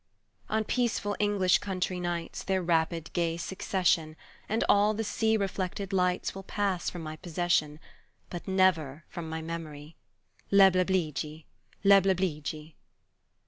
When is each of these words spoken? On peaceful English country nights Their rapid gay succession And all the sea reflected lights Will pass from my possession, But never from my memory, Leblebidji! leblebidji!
On 0.49 0.63
peaceful 0.63 1.15
English 1.19 1.59
country 1.59 1.99
nights 1.99 2.41
Their 2.41 2.63
rapid 2.63 3.13
gay 3.13 3.37
succession 3.37 4.15
And 4.49 4.63
all 4.67 4.95
the 4.95 5.03
sea 5.03 5.37
reflected 5.37 5.93
lights 5.93 6.33
Will 6.33 6.41
pass 6.41 6.89
from 6.89 7.03
my 7.03 7.17
possession, 7.17 7.79
But 8.31 8.47
never 8.47 9.05
from 9.09 9.29
my 9.29 9.43
memory, 9.43 9.95
Leblebidji! 10.49 11.45
leblebidji! 11.85 12.73